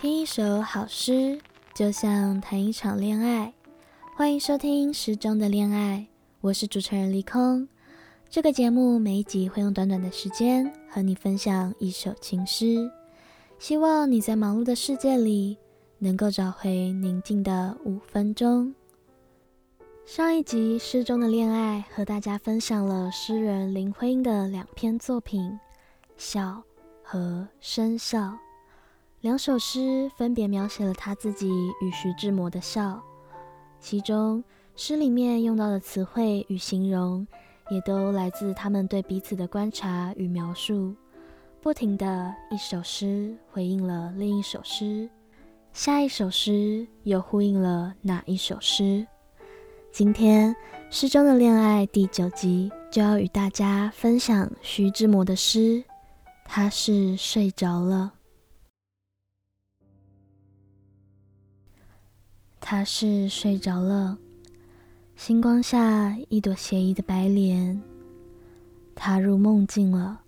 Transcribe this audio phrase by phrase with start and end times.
[0.00, 1.38] 听一首好诗，
[1.74, 3.52] 就像谈一场恋爱。
[4.16, 6.06] 欢迎收听《诗中的恋爱》，
[6.40, 7.68] 我是主持人李空。
[8.30, 12.90] 这个节目每一集会用短短的时间和你分享一首情诗，
[13.58, 15.58] 希望你在忙碌的世界里
[15.98, 18.74] 能够找回宁静的五分钟。
[20.06, 25.42] 上一集《诗中的恋爱》和大家分享了诗人林徽因的两篇作品
[26.16, 26.40] 《笑》
[27.02, 27.18] 和
[27.60, 28.18] 《生笑》。
[29.20, 31.50] 两首诗分别描写了他自己
[31.82, 32.98] 与徐志摩的笑，
[33.78, 34.42] 其中
[34.76, 37.26] 诗里面用到的词汇与形容，
[37.68, 40.94] 也都来自他们对彼此的观察与描述，
[41.60, 45.06] 不停的一首诗回应了另一首诗，
[45.74, 49.06] 下一首诗又呼应了哪一首诗？
[49.92, 50.56] 今天
[50.88, 55.84] 诗中的恋爱第九集就要与大家分享徐志摩的诗，
[56.46, 58.14] 他是睡着了。
[62.72, 64.16] 他是睡着了，
[65.16, 67.82] 星光下一朵斜移的白莲。
[68.94, 70.20] 他入梦境了，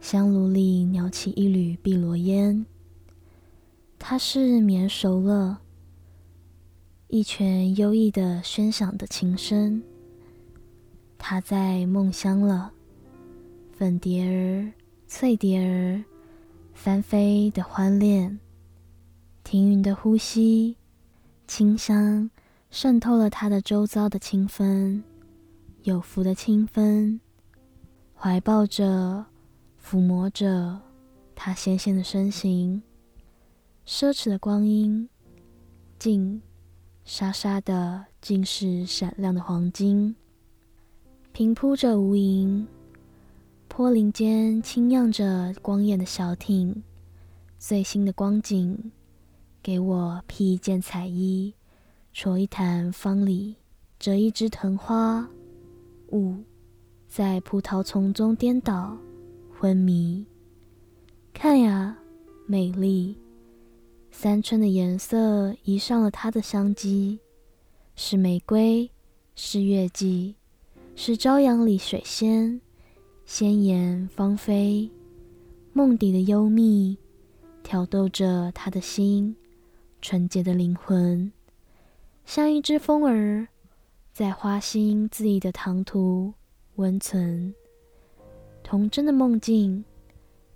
[0.00, 2.64] 香炉里袅起一缕碧螺烟。
[3.98, 5.60] 他是眠熟了，
[7.08, 9.82] 一泉幽异的喧响的琴声。
[11.18, 12.72] 他在梦乡了，
[13.72, 14.72] 粉蝶儿、
[15.06, 16.02] 翠蝶儿
[16.72, 18.40] 翻飞的欢恋，
[19.44, 20.78] 停云的呼吸。
[21.46, 22.30] 清香
[22.70, 25.02] 渗透了他的周遭的清芬，
[25.82, 27.20] 有福的清芬，
[28.14, 29.24] 怀抱着、
[29.82, 30.80] 抚摸着
[31.34, 32.82] 他纤纤的身形，
[33.86, 35.08] 奢侈的光阴，
[35.98, 36.40] 静，
[37.04, 40.14] 沙沙的，尽是闪亮的黄金，
[41.32, 42.66] 平铺着无垠，
[43.68, 46.82] 坡林间轻漾着光艳的小艇，
[47.58, 48.92] 最新的光景。
[49.62, 51.54] 给我披一件彩衣，
[52.12, 53.54] 戳一坛方里，
[53.96, 55.28] 折一枝藤花。
[56.10, 56.34] 雾
[57.06, 58.98] 在葡萄丛中颠倒，
[59.56, 60.26] 昏迷。
[61.32, 61.96] 看呀，
[62.44, 63.16] 美丽！
[64.10, 67.20] 三春的颜色移上了她的香肌，
[67.94, 68.90] 是玫瑰，
[69.36, 70.34] 是月季，
[70.96, 72.60] 是朝阳里水仙，
[73.24, 74.90] 鲜艳芳菲。
[75.72, 76.98] 梦底的幽秘，
[77.62, 79.34] 挑逗着他的心。
[80.02, 81.30] 纯洁的灵魂，
[82.26, 83.46] 像一只蜂儿，
[84.12, 86.34] 在花心恣意的唐突
[86.74, 87.54] 温存。
[88.64, 89.84] 童真的梦境，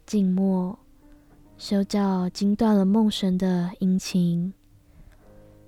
[0.04, 0.76] 静默，
[1.56, 4.52] 修教惊断了梦神的殷勤。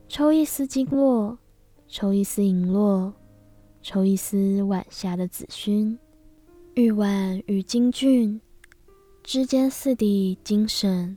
[0.08, 1.38] 抽一丝经络，
[1.86, 3.14] 抽一丝影落，
[3.80, 5.96] 抽一丝晚霞的紫薰。
[6.74, 8.40] 玉腕与金俊
[9.22, 11.16] 之间似的精神，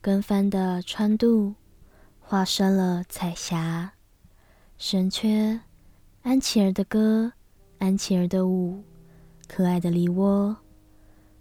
[0.00, 1.54] 更翻的川渡。
[2.30, 3.92] 化身了彩霞，
[4.78, 5.58] 神阙，
[6.22, 7.32] 安琪儿的歌，
[7.78, 8.84] 安琪儿的舞，
[9.48, 10.54] 可爱的梨涡，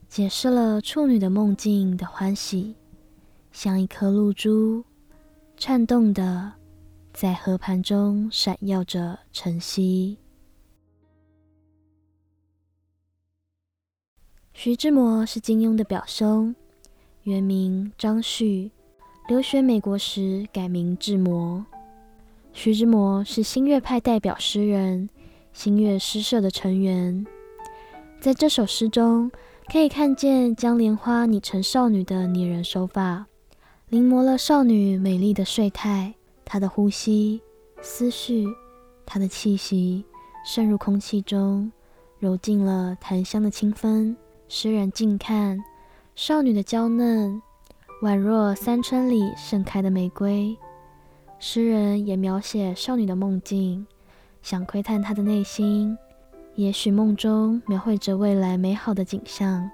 [0.07, 2.75] 解释了处女的梦境的欢喜，
[3.51, 4.83] 像一颗露珠，
[5.57, 6.53] 颤动的
[7.13, 10.17] 在河盘中闪耀着晨曦。
[14.53, 16.55] 徐志摩是金庸的表兄，
[17.21, 18.71] 原名张旭。
[19.29, 21.63] 留学美国时改名志摩。
[22.51, 25.07] 徐志摩是新月派代表诗人，
[25.53, 27.27] 新月诗社的成员。
[28.19, 29.31] 在这首诗中，
[29.71, 33.27] 可以看见将莲花拟成少女的拟人手法，
[33.89, 36.11] 临摹了少女美丽的睡态。
[36.43, 37.39] 她的呼吸、
[37.83, 38.47] 思绪，
[39.05, 40.03] 她的气息
[40.43, 41.71] 渗入空气中，
[42.17, 44.17] 揉进了檀香的清芬。
[44.47, 45.63] 诗人静看
[46.15, 47.39] 少女的娇嫩。
[48.01, 50.57] 宛若三春里盛开的玫瑰，
[51.37, 53.85] 诗人也描写少女的梦境，
[54.41, 55.97] 想窥探她的内心。
[56.55, 59.69] 也许梦中描绘着未来美好的景象，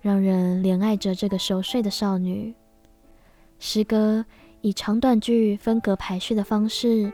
[0.00, 2.54] 让人怜爱着这个熟睡的少女。
[3.58, 4.24] 诗歌
[4.62, 7.12] 以长短句分隔排序的方式，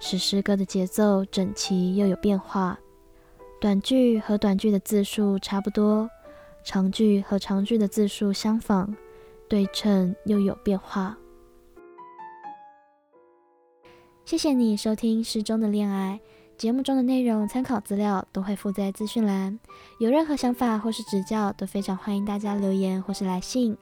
[0.00, 2.76] 使诗歌的节奏整齐又有变化。
[3.60, 6.10] 短句和短句的字数差不多，
[6.64, 8.92] 长句和长句的字数相仿。
[9.52, 11.14] 对称又有变化。
[14.24, 16.18] 谢谢你收听《诗中的恋爱》
[16.58, 19.60] 节目中的内容，参考资料都会附在资讯栏。
[19.98, 23.76] 有任何想法或是指教，都非常欢迎大家留言或是来信。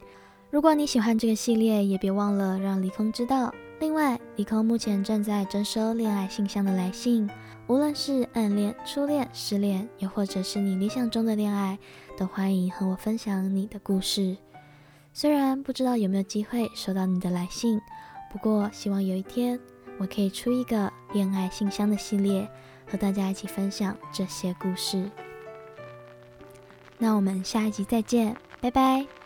[0.50, 3.54] 如果你喜欢这个系列，也别忘了让离空知道。
[3.78, 7.30] 另外，离空目前正在征收恋爱信箱的来信，
[7.68, 11.78] 无论是暗恋、初恋、失恋，又或者是你理想中的恋爱，
[12.18, 14.36] 都欢迎和我分享你的故事。
[15.12, 17.80] 虽然不知道有没有机会收到你的来信，
[18.32, 19.58] 不过希望有一天
[19.98, 22.48] 我可以出一个恋爱信箱的系列，
[22.86, 25.10] 和大家一起分享这些故事。
[26.96, 29.19] 那我们下一集再见，拜拜。